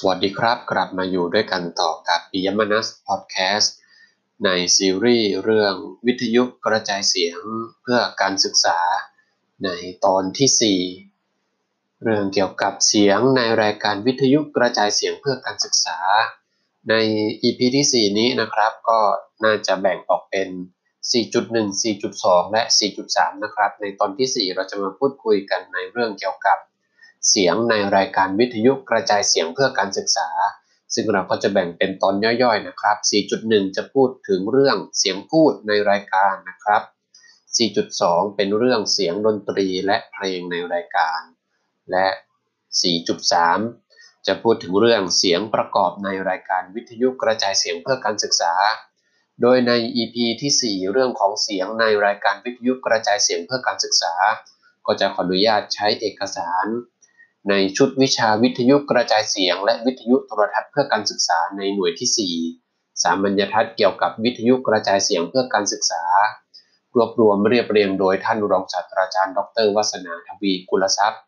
[0.00, 3.74] สวัสดีครับ กลับมาอยู่ด้วยกันต่อกับปิยมนัสพอดแคสต์
[4.44, 5.74] ในซีรีส์เรื่อง
[6.06, 7.38] วิทยุกระจายเสียง
[7.82, 8.78] เพื่อการศึกษา
[9.64, 9.68] ใน
[10.04, 15.98] ตอนที่ 4 เรื่องเกี่ยวกับเสียงในรายการวิทยุกระจายเสียงเพื่อการศึกษา
[16.90, 16.94] ใน
[17.44, 19.00] EP ที่ 4 นี้นะครับ ก็
[19.44, 20.48] น่าจะแบ่งออกเป็น
[21.12, 22.62] 4.1 4.2 และ
[23.02, 26.58] 4.3 นะครับ ในตอนที่ 4 เราจะมาพูดคุยกันในเรื่องเกี่ยวกับ
[27.28, 30.28] เสียงในรายการวิทยุกระจายเสียงเพื่อการศึกษา
[30.94, 32.96] ซึ่งเราก็จะแบ่งเป็นตอนย่อยๆนะครับ
[33.36, 36.82] 4.1 จะพูดถึงเรื่องเสียงพูดในรายการนะครับ
[37.58, 41.20] 4.2 เป็นเรื่องเสียงดนตรีและเพลงในรายการ
[41.90, 42.06] และ
[42.76, 48.52] 4.3 จะพูดถึงเรื่องเสียงประกอบในรายการวิทยุกระจายเสียงเพื่อการศึกษา
[49.42, 54.14] โดยใน EP ที่ 4 เรื่องของเสียงในรายการวิทยุกระจายเสียงเพื่อการศึกษา
[54.86, 56.66] ก็จะขออนุญาตใช้เอกสาร
[57.48, 66.02] ในชุดวิชาวิทยุกระจายเสียง และวิทยุโทรทัศน์เพื่อการศึกษาในหน่วยที่ 4 สามัญญทัศน์เกี่ยวกับวิทยุกระจายเสียงเพื่อการศึกษา
[66.94, 71.22] รวบรวมเรียบเรียงโดยท่านรองศาสตราจารย์ ดรวัฒนาทวีกุลทรัพย์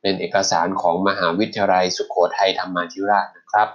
[0.00, 3.68] เป็นเอกสารของมหาวิทยาลัยสุโขทัยธรรมาธิราชนะครับ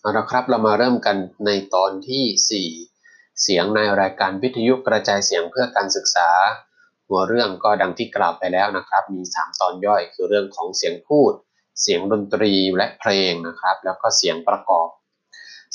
[0.00, 6.28] เอาละครับเรามาเริ่มกันในตอนที่ 4 เสียงในรายการวิทยุกระจายเสียงเพื่อการศึกษา
[7.08, 11.32] หัวเรื่องก็ดังที่กล่าวไปแล้วนะครับ มี 3 ตอนย่อยคือเรื่องของเสียงพูด
[11.80, 14.88] เสียงดนตรีและเพลงนะครับ แล้วก็เสียงประกอบ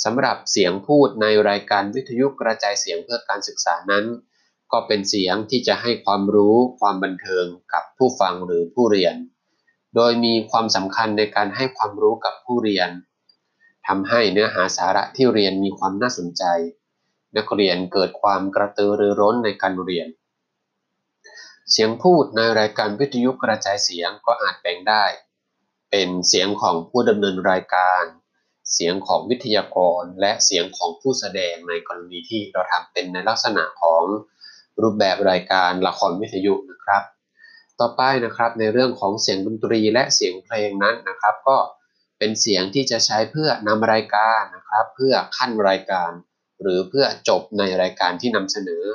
[0.04, 4.06] สำหรับเสียงพูดในรายการวิทยุกระจายเสียงเพื่อการศึกษานั้น
[4.72, 9.16] ก็เป็นเสียงที่จะให้ความรู้ความบันเทิงกับผู้ฟังหรือผู้เรียน
[9.96, 12.90] โดยมีความสำคัญในการให้ความรู้กับผู้เรียน
[13.88, 16.44] ทำให้เนื้อหาสาระที่เรียนมีความน่าสนใจ
[17.38, 20.08] นักเรียนเกิดความกระตือรือร้นในการเรียน
[21.72, 25.06] เสียงพูดในรายการวิทยุกระจายเสียงก็อาจแบ่งได้
[25.92, 28.04] เป็นเสียงของผู้ดำเนินรายการ
[28.74, 34.04] เสียงของวิทยากรและเสียงของผู้แสดงในกรณีที่เราทำเป็นในลักษณะของ
[34.82, 37.04] รูปแบบรายการละครวิทยุนะครับ
[37.80, 41.58] ต่อไปนะครับในเรื่องของเสียงดนตรีและเสียงเพลงนั้นนะครับ ก็
[42.18, 46.12] เป็นเสียงที่จะใช้เพื่อนำรายการนะครับ เพื่อขั้นรายการ
[46.62, 48.86] หรือเพื่อจบในรายการที่นำเสนอ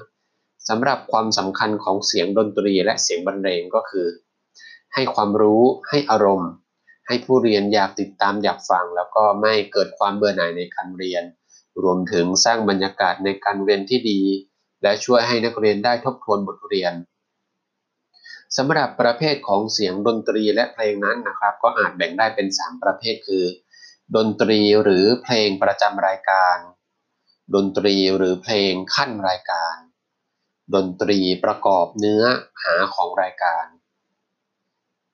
[0.69, 4.07] สำหรับความสำคัญของเสียงดนตรีและเสียงบรรเลงก็คือ
[4.95, 6.51] ให้ความรู้ให้อารมณ์
[7.07, 11.25] ให้ผู้เรียนอยากติดตามอยากฟัง แล้วก็ไม่เกิดความเบื่อหน่ายในการเรียน
[11.83, 14.21] รวมถึงสร้างบรรยากาศในการเรียนที่ดี
[14.83, 16.93] และช่วยให้นักเรียนได้ทบทวนบทเรียน
[18.57, 23.45] สำหรับประเภทของเสียงดนตรีและเพลงนั้นนะครับ ก็อาจแบ่งได้เป็น 3 ประเภทคือ
[24.17, 26.57] ดนตรีหรือเพลงประจำรายการ
[27.55, 29.77] ดนตรีหรือเพลงขั้นรายการ
[30.75, 32.23] ดนตรีประกอบเนื้อ
[32.65, 33.65] หาของรายการ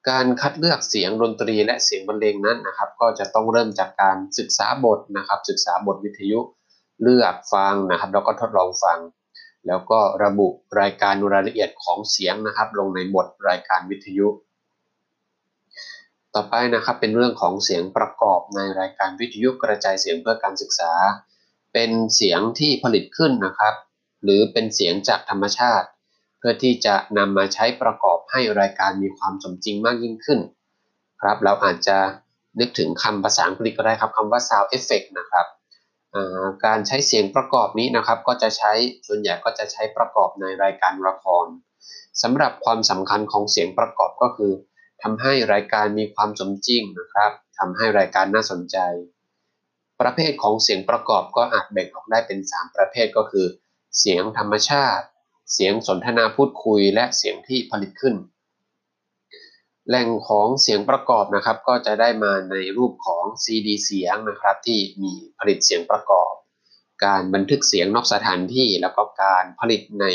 [0.08, 6.40] การคัดเลือกเสียงดนตรีและเสียงบรรเลงนั้นนะครับ ก็จะต้องเริ่มจากการศึกษาบทนะครับ ศึกษาบทวิทยุ
[7.02, 8.98] เลือกฟังนะครับ แล้วก็ทดลองฟัง
[9.66, 10.48] แล้วก็ระบุ
[10.80, 14.28] รายการรายละเอียดของเสียงนะครับ ลงในบทรายการวิทยุ
[16.34, 20.92] ต่อไปนะครับเป็นเรื่องของเสียงประกอบในรายการวิทยุกระจายเสียงเพื่อการศึกษา
[21.72, 23.74] เป็นเสียงที่ผลิตขึ้นนะครับ
[24.24, 25.88] หรือเป็นเสียงจากธรรมชาติ
[26.38, 30.40] เพื่อที่จะนำมาใช้ประกอบให้รายการมีความสมจริงมากยิ่งขึ้น
[31.22, 31.98] ครับเราอาจจะ
[32.60, 35.46] นึกถึงคำภาษาอังกฤษก็ได้ครับคำว่า sound effect นะครับ
[36.66, 38.72] การใช้เสียงประกอบนี้นะครับ ก็จะใช้
[39.06, 41.46] ส่วนใหญ่ก็จะใช้ประกอบในรายการละคร
[42.22, 44.52] สำหรับความสำคัญของเสียงประกอบก็คือ
[45.02, 48.78] ทำให้รายการมีความสมจริงนะครับทำให้รายการน่าสนใจ
[50.00, 53.46] ประเภทของเสียงประกอบก็อาจแบ่งออกได้เป็น 3 ประเภทก็คือ
[53.98, 55.06] เสียงธรรมชาติ
[55.53, 58.16] เสียงสนทนาพูดคุยและเสียงที่ผลิตขึ้น
[59.88, 66.32] แหล่งของเสียงประกอบนะครับ ก็จะได้มาในรูปของ CD เสียงนะครับ ที่มีผลิตเสียงประกอบ
[67.04, 70.06] การบันทึกเสียงนอกสถานที่แล้วก็การผลิตใน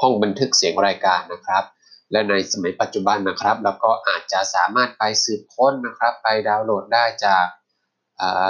[0.00, 1.64] ห้องบันทึกเสียงรายการนะครับ
[2.12, 7.44] และในสมัยปัจจุบันนะครับแล้วก็อาจจะสามารถไปสืบค้นนะครับ ไปดาวน์โหลดได้จาก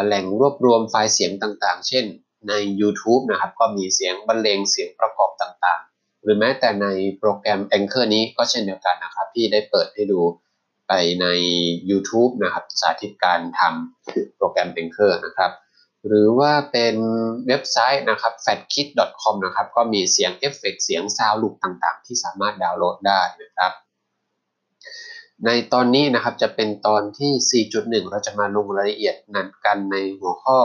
[0.04, 2.04] แหล่งรวบรวมไฟล์เสียงต่างๆ เช่น
[2.48, 6.86] ใน YouTube นะครับก็มีเสียงบรรเลงเสียงประกอบต่างๆ หรือแม้แต่ใน
[7.18, 10.20] โปรแกรม Anchor นี้ก็เช่นเดียวกันนะครับ ที่ได้เปิดให้ดู
[10.88, 10.92] ไป
[11.22, 11.26] ใน
[11.90, 15.52] YouTube นะครับ สาธิตการทำโปรแกรม Anchor นะครับ
[16.06, 16.96] หรือว่าเป็น
[17.46, 23.72] เว็บไซต์นะครับ fatkit.com นะครับก็มีเสียงเอฟเฟกเสียงซาวลูกต่างๆ ที่สามารถดาวน์โหลดได้นะครับ
[25.46, 30.58] ในตอนนี้นะครับจะเป็นตอนที่ 4.1 เราจะมาลงรายละเอียดนั้นกันในหัวข้อ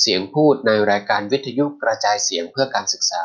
[0.00, 3.24] เสียงพูดในรายการวิทยุกระจายเสียงเพื่อการศึกษา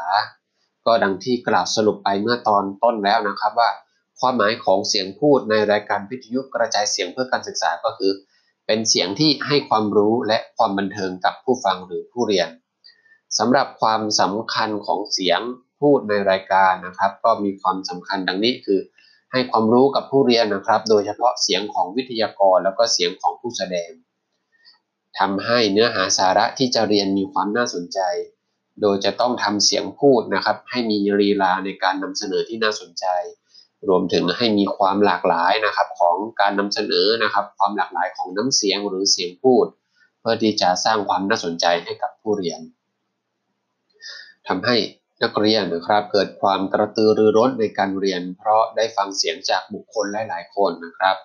[0.85, 3.69] ก็ดังที่กล่าวสรุปไปเมื่อตอนต้นแล้วนะครับว่า
[4.19, 8.11] ความหมายของเสียงพูดในรายการวิทยุกระจายเสียงเพื่อการศึกษาก็คือ
[8.67, 12.49] เป็นเสียงที่ให้ความรู้และความบันเทิงกับผู้ฟังหรือผู้เรียน
[13.37, 15.39] สำหรับความสำคัญของเสียง
[15.81, 18.79] พูดในรายการนะครับ ก็มีความสำคัญดังนี้คือ
[19.31, 23.91] ให้ความรู้กับผู้เรียนนะครับ โดยเฉพาะเสียงของวิทยากรแล้วก็เสียงของผู้แสดง
[25.19, 28.00] ทำให้เนื้อหาสาระที่จะเรียนมีความน่าสนใจ
[28.81, 33.06] โดยจะต้องทำเสียงพูดนะครับ ให้มีลีลาในการนำเสนอที่น่าสนใจ
[33.89, 39.65] รวมถึงให้มีความหลากหลายนะครับของการนำเสนอนะครับ ความหลากหลายของน้ำเสียงหรือเสียงพูด
[40.19, 42.60] เพื่อที่จะสร้างความน่าสนใจให้กับผู้เรียน
[44.48, 44.75] ทำให้
[45.24, 51.15] นักเรียนนะครับเกิดความกระตือรือร้นในการเรียน เพราะได้ฟังเสียงจากบุคคลหลาย ๆ คนนะครับ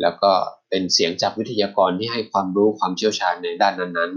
[0.00, 0.32] แล้วก็
[0.68, 4.12] เป็นเสียงจากวิทยากรที่ให้ความรู้ความเชี่ยวชาญในด้านนั้น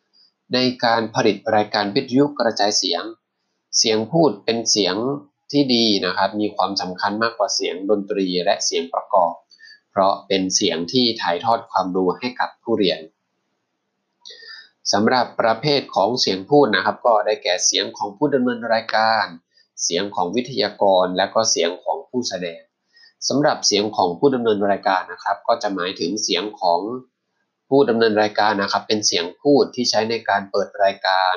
[0.00, 3.02] ๆ ในการผลิตรายการวิทยุกระจายเสียง
[3.78, 4.96] เสียงพูดเป็นเสียง
[5.52, 9.32] ที่ดีนะครับ มีความสำคัญมากกว่าเสียงดนตรีและเสียงประกอบ
[9.90, 13.00] เพราะเป็นเสียงที่ถ่ายทอดความรู้ให้กับผู้เรียน
[14.92, 19.26] สำหรับประเภทของเสียงพูดนะครับ ก็ได้แก่เสียงของผู้ดำเนินรายการ
[19.82, 22.62] เสียงของวิทยากรและก็เสียงของผู้แสดง
[23.28, 26.80] สำหรับเสียงของผู้ดำเนินรายการนะครับ ก็จะหมายถึงเสียงของ
[27.68, 31.34] ผู้ดำเนินรายการนะครับ เป็นเสียงพูดที่ใช้ในการเปิดรายการ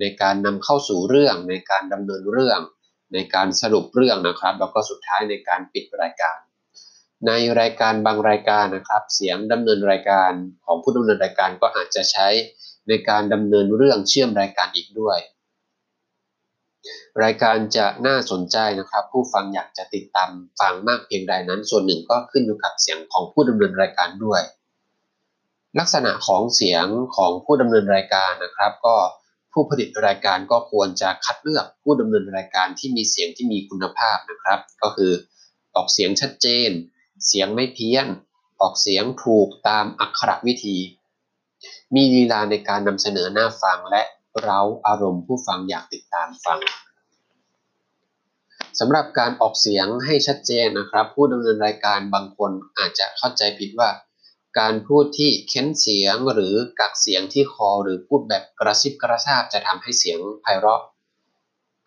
[0.00, 2.60] ในการนำเข้าสู่เรื่อง ในการดำเนินเรื่อง
[3.14, 6.38] ในการสรุปเรื่องนะครับ แล้วก็สุดท้ายในการปิดรายการ
[7.26, 10.32] ในรายการบางรายการนะครับ เสียงดำเนินรายการ
[10.64, 12.28] ของผู้ดำเนินรายการก็อาจจะใช้
[12.88, 15.18] ในการดำเนินเรื่องเชื่อมรายการอีกด้วย
[17.22, 20.30] รายการจะน่าสนใจนะครับ ผู้ฟังอยากจะติดตาม
[20.60, 24.42] ฟังมากเพียงใดนั้น ส่วนหนึ่งก็ขึ้นอยู่กับเสียงของผู้ดำเนินรายการด้วย
[25.78, 26.86] ลักษณะของเสียง
[27.16, 28.96] ของผู้ดำเนินรายการนะครับ ก็
[29.52, 35.12] ผู้ผลิตรายการก็ควรจะคัดเลือกผู้ดำเนินรายการที่มีเสียงที่มีคุณภาพนะครับ ก็คือ
[35.74, 36.70] ออกเสียงชัดเจน
[37.26, 38.06] เสียงไม่เพี้ยน
[38.60, 40.76] ออกเสียงถูกตามอักขรวิธี
[41.94, 44.02] มีลีลาในการนำเสนอหน้าฟังและ
[44.40, 46.60] เร้าอารมณ์ผู้ฟังอยากติดตามฟัง
[48.78, 53.90] สำหรับการออกเสียงให้ชัดเจนนะครับ ผู้ดำเนินรายการบางคนอาจจะเข้าใจผิดว่า
[54.58, 60.82] การพูดที่เค้นเสียงหรือกักเสียงที่คอหรือพูดแบบกระซิบกระซาบจะทำให้เสียงไพเราะ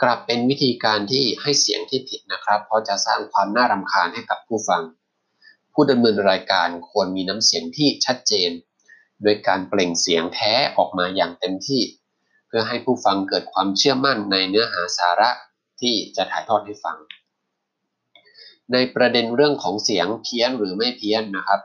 [0.01, 4.83] กลับเป็นวิธีการที่ให้เสียงที่ผิดนะครับ เพราะจะสร้างความน่ารำคาญให้กับผู้ฟัง
[5.73, 8.51] ผู้ดำเนินรายการควรมีน้ำเสียงที่ชัดเจน
[9.23, 11.81] โดยการเปล่งเสียงแท้ออกมาอย่างเต็มที่
[12.57, 15.29] พื่อให้ผู้ฟังเกิดความเชื่อมั่นในเนื้อหาสาระ
[15.81, 16.97] ที่จะถ่ายทอดให้ฟัง
[18.73, 21.61] ในประเด็นเรื่องของเสียงเพี้ยนหรือไม่เพี้ยนนะครับ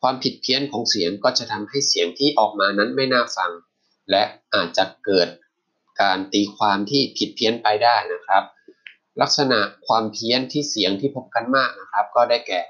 [0.00, 3.50] ความผิดเพี้ยนของเสียงก็จะทำให้เสียงที่ออกมานั้นไม่น่าฟัง
[4.10, 4.22] และ
[4.54, 5.28] อาจจะเกิด
[6.02, 8.42] การตีความที่ผิดเพี้ยนไปได้นะครับ
[9.20, 12.60] ลักษณะความเพี้ยนที่เสียงที่พบกันมากนะครับ ก็ได้แก่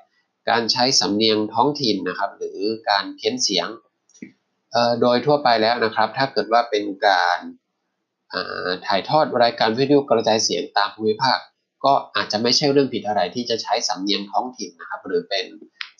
[0.50, 2.60] การใช้สำเนียงท้องถิ่นนะครับ หรือ
[2.90, 3.68] การเพี้ยนเสียง
[5.00, 7.38] โดยทั่วไปแล้วนะครับ ถ้าเกิดว่าเป็นการ
[8.86, 11.38] ถ่ายทอดรายการวิทยุกระจายเสียงตามภูมิภาค
[11.84, 15.46] ก็อาจจะไม่ใช่เรื่องผิดอะไรที่จะใช้สำเนียงท้องถิ่นนะครับหรือเป็น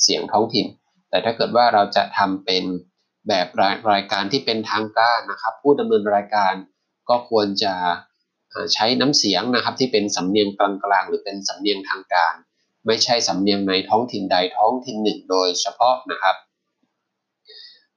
[0.03, 0.67] เสียงท้องถิ่น
[1.11, 2.65] แต่ถ้าเกิดว่าเราจะทำเป็น
[3.29, 6.55] แบบรายรายการที่เป็นทางการนะครับ ผู้ดำเนินรายการ
[7.09, 7.75] ก็ควรจะ
[8.75, 12.35] ใช้น้ำเสียงนะครับที่เป็นสำเนียงกลางๆหรือเป็นสำเนียงทางการ
[12.87, 16.37] ไม่ใช่สำเนียงในท้องถิ่นใดท้องถิ่นหนึ่ง โดยเฉพาะนะครับ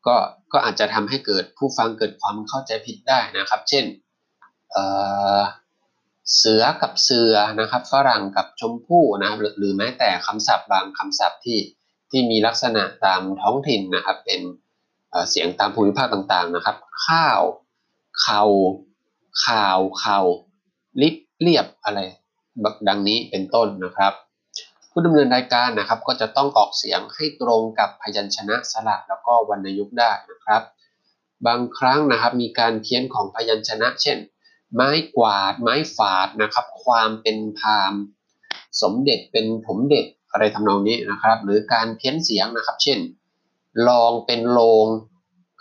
[0.08, 0.16] ก็
[0.54, 3.86] ก็อาจจะทำให้เกิดผู้ฟังเกิดความเข้าใจผิดได้นะครับ เช่น
[6.38, 11.60] เสือกับเสือนะครับ ฝรั่งกับชมพู่นะหรือหรือแม้แต่คำศัพท์บางคำศัพท์ที่
[12.12, 14.42] ที่มีลักษณะตามท้องถิ่นนะครับ เป็น
[15.30, 17.42] เสียงตามภูมิภาคต่างๆนะครับ ข้าว
[18.22, 18.44] เข่า
[19.46, 20.20] ข่าวเข่า
[21.02, 22.00] ลิบเรียบอะไร
[22.88, 24.14] ดังนี้เป็นต้นนะครับ
[24.92, 30.62] ผู้ดำเนินรายการนะครับก็จะต้องออกเสียงให้ตรงกับพยัญชนะสระแล้วก็วรรณยุกต์ได้นะครับ
[31.48, 34.18] บางครั้งนะครับมีการเพี้ยนของพยัญชนะ เช่น
[34.74, 37.94] ไม้กวาด ไม้ฝาดนะครับ ความเป็นพาม
[38.82, 43.00] สมเด็จเป็นผมเด็ดอะไรทำนองนี้นะครับ หรือการเพี้ยนเสียงนะครับ เช่น
[43.88, 44.88] ลองเป็นโลง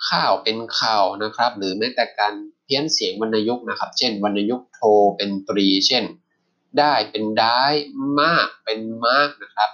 [0.08, 2.34] ข้าวเป็นข่าวนะครับ หรือแม้แต่การ
[2.64, 4.80] เพี้ยนเสียงวรรณยุกต์นะครับ เช่น วรรณยุกต์โท
[5.16, 6.04] เป็นตรี เช่น
[6.78, 7.64] ได้เป็นได้
[8.20, 9.70] มากเป็นมากนะครับ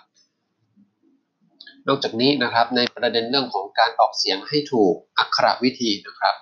[1.89, 6.35] นอกจากนี้นะครับในประเด็นเรื่องของการออกเสียงให้ถูกอักขรวิธีนะครับ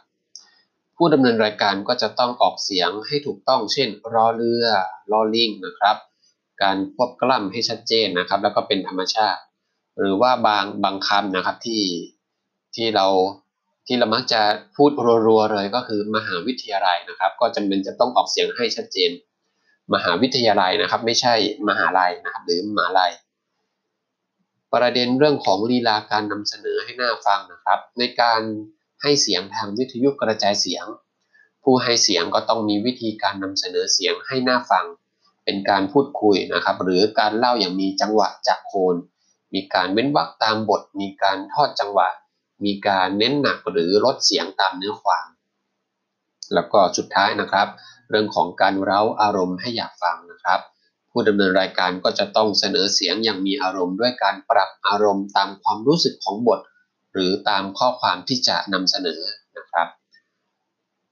[1.02, 4.64] ผู้ดำเนินรายการก็จะต้องออกเสียงให้ถูกต้องเช่นรอเรือ
[5.12, 5.96] รอลิงนะครับ
[6.62, 9.40] การควบกล้ำให้ชัดเจนนะครับ แล้วก็เป็นธรรมชาติ
[9.98, 11.82] หรือว่าบางบางคำนะครับที่
[12.76, 13.06] ที่เรา
[13.86, 14.40] ที่เรามักจะ
[14.76, 14.90] พูด
[15.26, 19.10] รัวๆเลยก็คือมหาวิทยาลัยนะครับ ก็จำเป็นจะต้องออกเสียงให้ชัดเจน
[19.94, 21.34] มหาวิทยาลัยนะครับ ไม่ใช่
[21.68, 23.12] มหาลัยนะครับ หรือมหาลัย
[24.74, 28.42] ประเด็นเรื่องของลีลาการนำเสนอให้หน่าฟังนะครับ ในการ
[29.02, 30.86] ให้เสียงทางวิทยุกระจายเสียง
[31.64, 34.86] ผู้ให้เสียงก็ต้องมีวิธีการนำเสนอเสียงให้หน่าฟัง
[35.44, 38.94] เป็นการพูดคุยนะครับ หรือการเล่าอย่างมีจังหวะจากโคน
[39.54, 42.08] มีการเว้นวรรคตามบท มีการทอดจังหวะ
[42.64, 45.26] มีการเน้นหนักหรือลดเสียงตามเนื้อความ
[46.54, 47.68] แล้วก็สุดท้ายนะครับ
[48.10, 50.60] เรื่องของการเร้าอารมณ์ให้อยากฟังนะครับ
[51.10, 56.60] ผู้ดำเนินรายการก็จะต้องเสนอเสียงอย่างมีอารมณ์ด้วยการปรับอารมณ์ตามความรู้สึกของบท
[57.12, 59.20] หรือตามข้อความที่จะนำเสนอ
[59.58, 59.88] นะครับ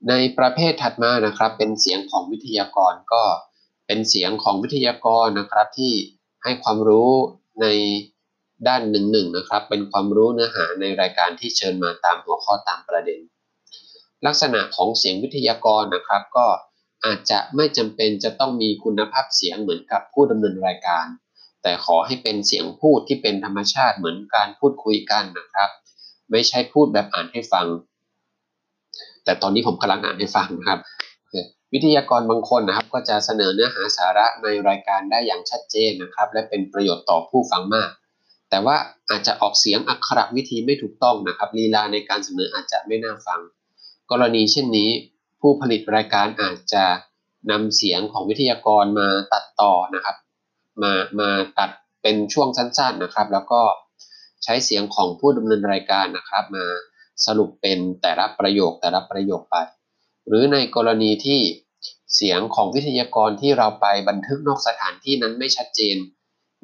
[0.08, 3.22] ในประเภทถัดมานะครับเป็นเสียงของวิทยากรก็
[3.86, 5.92] เป็นเสียงของวิทยากรนะครับที่
[6.44, 7.10] ให้ความรู้
[7.62, 7.66] ใน
[8.68, 13.20] ด้านหนึ่งหนึ่งนะครับ เป็นความรู้เนื้อหาในรายการที่เชิญมาตามหัวข้อตามประเด็น
[14.26, 16.46] ลักษณะของเสียงวิทยากรนะครับ ก็
[17.04, 21.06] อาจจะไม่จำเป็นจะต้องมีคุณภาพเสียงเหมือนกับผู้ดำเนินรายการ
[21.62, 25.70] แต่ขอให้เป็นเสียงพูดที่เป็นธรรมชาติเหมือนการพูดคุยกันนะครับ
[26.30, 27.66] ไม่ใช่พูดแบบอ่านให้ฟัง
[29.24, 30.80] แต่ตอนนี้ผมกำลังอ่านให้ฟังนะครับ
[31.72, 37.90] วิทยากรบางคนนะครับ ก็จะเสนอเนื้อหาสาระในรายการได้อย่างชัดเจนนะครับ และเป็นประโยชน์ต่อผู้ฟังมาก
[38.50, 38.76] แต่ว่า
[39.10, 43.40] อาจจะออกเสียงอักขระวิธีไม่ถูกต้องนะครับลีลาในการเสนออาจจะไม่น่าฟัง
[44.10, 44.90] กรณีเช่นนี้
[45.40, 46.84] ผู้ผลิตรายการอาจจะ
[47.50, 50.16] นำเสียงของวิทยากรมาตัดต่อนะครับ
[50.82, 51.70] มามาตัด
[52.02, 53.60] เป็นช่วงสั้นๆนะครับ แล้วก็
[54.44, 56.66] ใช้เสียงของผู้ดำเนินรายการนะครับ มา
[57.26, 59.56] สรุปเป็นแต่ละประโยคแต่ละประโยคไป
[60.26, 61.40] หรือในกรณีที่
[62.14, 65.96] เสียงของวิทยากรที่เราไปบันทึกนอกสถานที่นั้นไม่ชัดเจน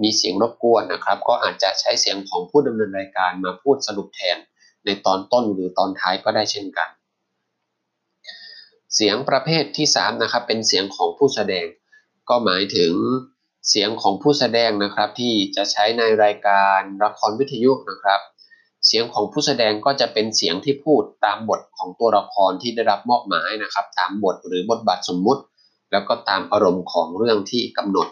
[0.02, 4.38] มีเสียงรบกวนนะครับ ก็อาจจะใช้เสียงของผู้ดำเนินรายการมาพูดสรุปแทน
[4.85, 6.88] ในตอนต้นหรือตอนท้ายก็ได้เช่นกัน
[8.95, 11.66] เสียงประเภทที่3นะครับเป็นเสียงของผู้แสดง
[12.28, 12.93] ก็หมายถึง
[13.68, 18.21] เสียงของผู้แสดงนะครับที่จะใช้ในรายการละครวิทยุนะครับ
[18.87, 25.42] เสียงของผู้แสดงก็จะเป็นเสียงที่พูดตามบทของตัวละครที่ได้รับมอบหมายนะครับ ตามบทหรือบทบาทสมมุติ
[25.92, 28.09] แล้วก็ตามอารมณ์ของเรื่องที่กำหนด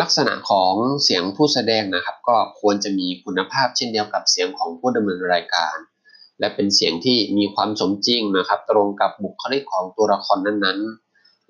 [0.00, 0.74] ลักษณะของ
[1.04, 5.76] เสียงผู้แสดงนะครับ ก็ควรจะมีคุณภาพเช่นเดียวกับเสียงของผู้ดำเนินรายการ
[6.38, 11.01] และเป็นเสียงที่มีความสมจริงนะครับ ตรงกับบุคลิกของตัวละครนั้นๆ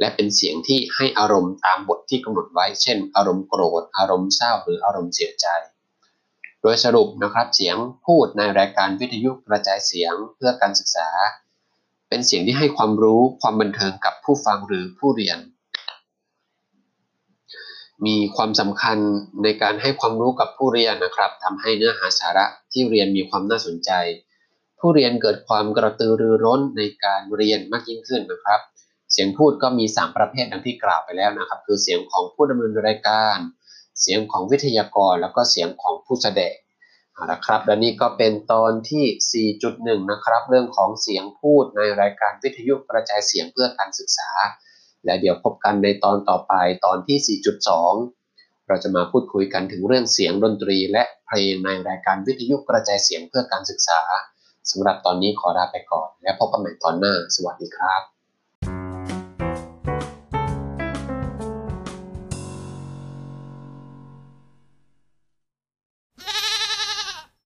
[0.02, 5.47] และเป็นเสียงที่ให้อารมณ์ตามบทที่กำหนดไว้ เช่น อารมณ์โกรธ อารมณ์เศร้า หรืออารมณ์เสียใจ
[6.62, 11.09] โดยสรุปนะครับเสียงพูดในรายการวิทยุกระจายเสียงเพื่อการศึกษา
[12.09, 15.38] เป็นเสียงที่ให้ความรู้ความบันเทิงกับผู้ฟังหรือผู้เรียน
[18.06, 18.99] มีความสำคัญ
[19.42, 23.90] ในการให้ความรู้กับผู้เรียนนะครับทำให้เนื้อหาสาระที่เรียนมีความน่าสนใจ
[24.78, 28.61] ผู้เรียนเกิดความกระตือรือร้นในการเรียนมากยิ่งขึ้นนะครับ
[29.12, 33.37] เสียงพูดก็มี 3 ประเภทดังที่กล่าวไปแล้วนะครับ คือเสียงของผู้ดำเนินรายการ
[34.00, 36.57] เสียงของวิทยากร แล้วก็เสียงของผู้แสดง
[37.14, 44.31] เอาละครับและนี่ก็เป็นตอนที่ 4.1 นะครับ เรื่องของเสียงพูดในรายการวิทยุกระจายเสียงเพื่อการศึกษา
[45.04, 46.54] และเดี๋ยวพบกันในตอนต่อไป
[46.85, 47.38] ตอนที่
[48.00, 54.00] 4.2 เราจะมาพูดคุยกันถึงเรื่องเสียงดนตรี และเพลงในรายการวิทยุกระจายเสียงเพื่อการศึกษา
[54.71, 58.12] สำหรับตอนนี้ขอลาไปก่อน และพบกันใหม่ตอนหน้า สวัสดีครับ